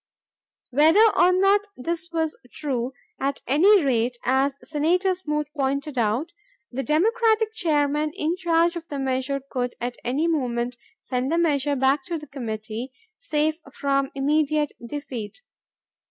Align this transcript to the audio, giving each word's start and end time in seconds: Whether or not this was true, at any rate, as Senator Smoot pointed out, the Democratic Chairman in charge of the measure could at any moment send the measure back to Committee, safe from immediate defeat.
Whether 0.71 1.15
or 1.15 1.31
not 1.31 1.61
this 1.77 2.09
was 2.11 2.35
true, 2.51 2.93
at 3.19 3.43
any 3.45 3.83
rate, 3.83 4.17
as 4.25 4.57
Senator 4.63 5.13
Smoot 5.13 5.47
pointed 5.55 5.95
out, 5.95 6.31
the 6.71 6.81
Democratic 6.81 7.51
Chairman 7.53 8.11
in 8.15 8.35
charge 8.35 8.75
of 8.75 8.87
the 8.87 8.97
measure 8.97 9.39
could 9.51 9.75
at 9.79 9.97
any 10.03 10.27
moment 10.27 10.75
send 11.03 11.31
the 11.31 11.37
measure 11.37 11.75
back 11.75 12.03
to 12.05 12.25
Committee, 12.25 12.91
safe 13.19 13.59
from 13.71 14.09
immediate 14.15 14.71
defeat. 14.83 15.43